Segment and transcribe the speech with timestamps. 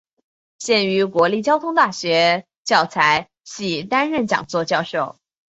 [0.57, 2.87] 现于国立交通大学材
[3.19, 5.15] 料系担任讲座教授。